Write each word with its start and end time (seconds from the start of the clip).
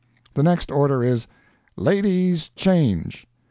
The 0.33 0.41
next 0.41 0.71
order 0.71 1.03
is, 1.03 1.27
"Ladies 1.77 2.49
change." 2.55 3.27